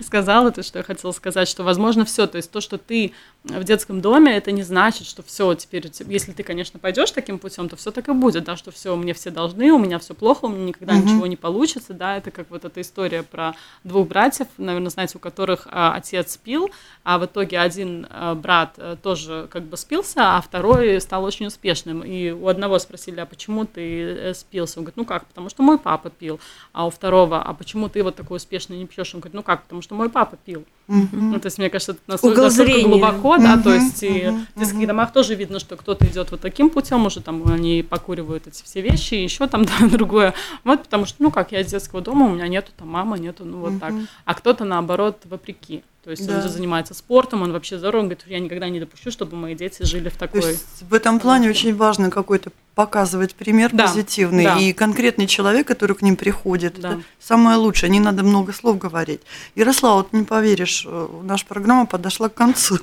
[0.00, 3.12] сказала, то, что я хотела сказать, что возможно все, то есть то, что ты
[3.42, 7.68] в детском доме, это не значит, что все теперь, если ты, конечно, пойдешь таким путем,
[7.68, 10.44] то все так и будет, да, что все, мне все должны, у меня все плохо,
[10.44, 11.04] у меня никогда Мгм.
[11.04, 15.20] ничего не получится, да, это как вот эта история про двух братьев, наверное, знаете, у
[15.20, 16.70] которых а, отец пил,
[17.02, 21.46] а в итоге один а, брат а, тоже как бы спился, а второй стал очень
[21.46, 22.02] успешным.
[22.02, 24.78] И у одного спросили, а почему ты э, спился?
[24.78, 26.38] Он говорит, ну как, потому что мой папа пил.
[26.72, 29.14] А у второго, а почему ты вот такой успешный не пьешь?
[29.14, 30.64] Он говорит, ну как, потому что мой папа пил.
[30.86, 34.86] Ну, то есть, мне кажется, это настолько, настолько глубоко, да, то есть и в детских
[34.86, 38.80] домах тоже видно, что кто-то идет вот таким путем, уже там они покуривают эти все
[38.80, 40.34] вещи, еще там да, другое.
[40.64, 43.44] Вот потому что, ну как, я из детского дома, у меня нету там мама, нету,
[43.44, 43.94] ну вот так.
[44.24, 45.82] А кто-то наоборот вопреки.
[46.04, 46.36] То есть да.
[46.36, 49.54] он же занимается спортом, он вообще здоров, он говорит, я никогда не допущу, чтобы мои
[49.54, 50.42] дети жили в такой...
[50.42, 53.86] То есть в этом плане очень важно какой-то показывать пример да.
[53.86, 54.44] позитивный.
[54.44, 54.58] Да.
[54.58, 56.92] И конкретный человек, который к ним приходит, да.
[56.92, 59.20] это самое лучшее, не надо много слов говорить.
[59.54, 62.78] Ярослав, вот не поверишь, э, наша программа подошла к концу.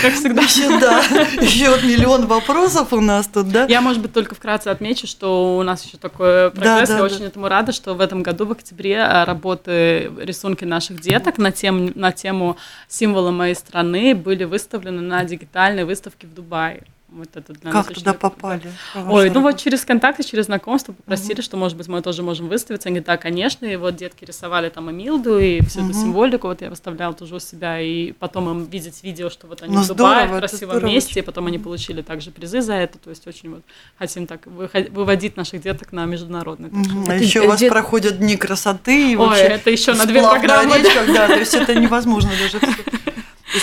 [0.00, 0.42] Как всегда.
[0.54, 1.02] Еще, да,
[1.40, 3.66] еще вот миллион вопросов у нас тут, да?
[3.66, 7.08] Я, может быть, только вкратце отмечу, что у нас еще такой прогресс, да, да, я
[7.08, 7.14] да.
[7.14, 11.50] очень этому рада, что в этом году, в октябре, э, работы, рисунки наших деток на,
[11.50, 12.56] тем, на тему
[12.88, 16.84] символа моей страны были выставлены на дигитальной выставке в Дубае.
[17.14, 18.72] Вот это для как нас туда попали?
[18.94, 21.42] Ой, ну вот через контакты, через знакомство попросили, угу.
[21.42, 22.88] что, может быть, мы тоже можем выставиться.
[22.88, 25.90] Они, да, конечно, и вот детки рисовали там Эмилду и всю угу.
[25.90, 29.62] эту символику, вот я выставляла тоже у себя, и потом им видеть видео, что вот
[29.62, 32.98] они ну, в Дубае, в красивом месте, и потом они получили также призы за это,
[32.98, 33.62] то есть очень вот
[33.96, 36.70] хотим так выводить наших деток на международный.
[36.70, 37.10] Угу.
[37.10, 37.70] А еще у вас дет...
[37.70, 39.12] проходят дни красоты.
[39.12, 40.78] И Ой, это еще на две программы.
[40.78, 42.58] Речь, да, то есть это невозможно даже.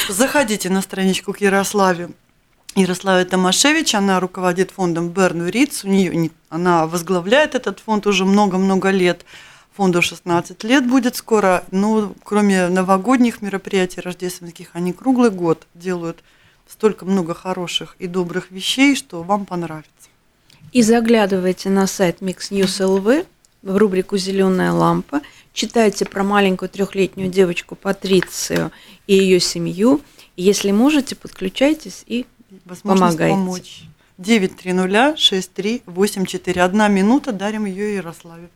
[0.07, 2.11] Заходите на страничку к Ярославе
[2.75, 8.91] Ярослава Томашевич, она руководит фондом Берну Риц, у нее она возглавляет этот фонд уже много-много
[8.91, 9.25] лет.
[9.75, 16.23] Фонду 16 лет будет скоро, но кроме новогодних мероприятий рождественских, они круглый год делают
[16.65, 19.89] столько много хороших и добрых вещей, что вам понравится.
[20.71, 23.25] И заглядывайте на сайт Mix News LV
[23.63, 25.21] в рубрику «Зеленая лампа»,
[25.53, 28.71] читайте про маленькую трехлетнюю девочку Патрицию
[29.07, 30.01] и ее семью.
[30.37, 32.25] Если можете, подключайтесь и
[32.65, 33.35] возможность Помогаете.
[33.35, 33.83] помочь.
[34.17, 36.59] 930-6384.
[36.59, 38.49] Одна минута, дарим ее Ярославе.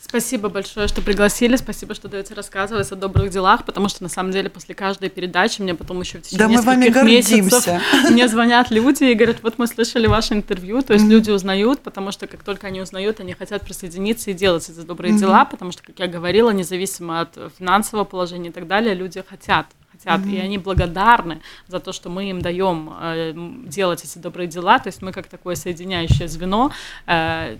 [0.00, 1.56] Спасибо большое, что пригласили.
[1.56, 5.60] Спасибо, что даете рассказывать о добрых делах, потому что на самом деле после каждой передачи
[5.60, 9.66] мне потом еще в течение да нескольких месяцев мне звонят люди и говорят, вот мы
[9.66, 11.08] слышали ваше интервью, то есть mm-hmm.
[11.08, 15.14] люди узнают, потому что как только они узнают, они хотят присоединиться и делать эти добрые
[15.14, 15.18] mm-hmm.
[15.18, 19.66] дела, потому что, как я говорила, независимо от финансового положения и так далее, люди хотят
[19.90, 20.36] хотят, mm-hmm.
[20.36, 23.32] и они благодарны за то, что мы им даем э,
[23.66, 24.78] делать эти добрые дела.
[24.78, 26.70] То есть мы как такое соединяющее звено
[27.06, 27.56] э,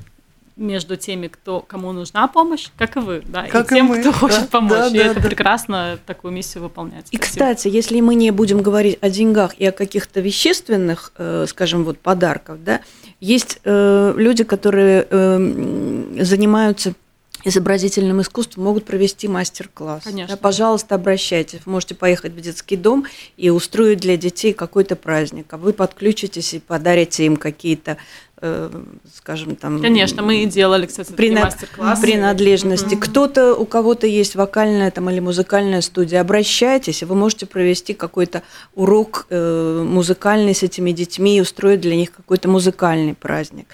[0.59, 4.11] между теми, кто, кому нужна помощь, как и вы, да, как и тем, мы, кто
[4.11, 4.71] да, хочет помочь.
[4.71, 5.29] Да, и да, это да.
[5.29, 7.07] прекрасно такую миссию выполнять.
[7.11, 11.85] И, кстати, если мы не будем говорить о деньгах и о каких-то вещественных, э, скажем,
[11.85, 12.81] вот подарках, да,
[13.21, 16.95] есть э, люди, которые э, занимаются
[17.45, 20.05] изобразительным искусством могут провести мастер-класс.
[20.05, 20.35] Конечно.
[20.35, 21.61] Да, пожалуйста, обращайтесь.
[21.65, 26.55] Вы можете поехать в детский дом и устроить для детей какой-то праздник, а вы подключитесь
[26.55, 27.97] и подарите им какие-то
[28.41, 28.71] э,
[29.15, 29.81] скажем там.
[29.81, 31.45] Конечно, мы и делали, кстати, принад...
[31.45, 32.03] мастер-классы.
[32.03, 32.95] Принадлежности.
[32.95, 33.01] Mm-hmm.
[33.01, 38.43] Кто-то, у кого-то есть вокальная там или музыкальная студия, обращайтесь, и вы можете провести какой-то
[38.75, 43.69] урок э, музыкальный с этими детьми и устроить для них какой-то музыкальный праздник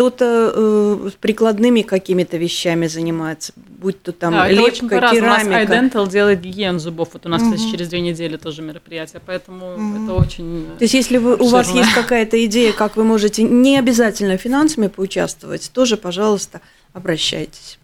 [0.00, 5.44] кто-то э, прикладными какими-то вещами занимается, будь то там да, лепка, это керамика.
[5.44, 7.10] У нас iDental делает гигиену зубов.
[7.12, 7.52] Вот у нас, угу.
[7.52, 10.04] кстати, через две недели тоже мероприятие, поэтому угу.
[10.04, 13.78] это очень То есть если вы, у вас есть какая-то идея, как вы можете не
[13.78, 16.62] обязательно финансами поучаствовать, тоже, пожалуйста,
[16.94, 17.78] обращайтесь.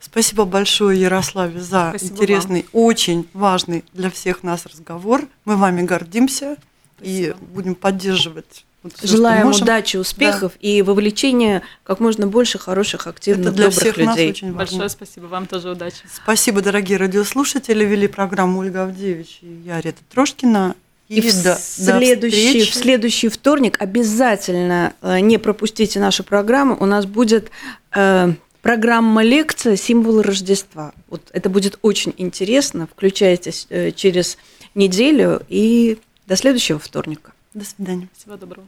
[0.00, 2.82] Спасибо большое, Ярославе, за Спасибо интересный, вам.
[2.82, 5.22] очень важный для всех нас разговор.
[5.44, 6.56] Мы вами гордимся
[6.96, 7.38] Спасибо.
[7.38, 9.62] и будем поддерживать вот Желаем можем.
[9.62, 10.68] удачи, успехов да.
[10.68, 14.28] и вовлечения как можно больше хороших, активных, Это для добрых всех людей.
[14.28, 14.58] Нас очень важно.
[14.58, 15.96] Большое спасибо, вам тоже удачи.
[16.12, 17.82] Спасибо, дорогие радиослушатели.
[17.82, 20.76] Вели программу Ольга Авдевич и я, Рета Трошкина.
[21.08, 26.76] И, и в, до, следующий, до в следующий вторник обязательно э, не пропустите нашу программу.
[26.78, 27.50] У нас будет
[27.94, 30.92] э, программа лекция «Символы Рождества».
[31.08, 32.86] Вот это будет очень интересно.
[32.86, 34.36] Включайтесь э, через
[34.74, 37.33] неделю и до следующего вторника.
[37.54, 38.08] До свидания.
[38.12, 38.66] Всего доброго.